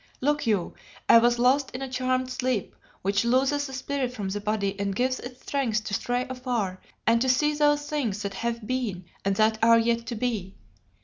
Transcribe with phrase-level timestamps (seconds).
[0.19, 0.73] "Look you,
[1.07, 4.95] I was lost in a charmed sleep which looses the spirit from the body and
[4.95, 9.35] gives it strength to stray afar and to see those things that have been and
[9.35, 10.55] that are yet to be.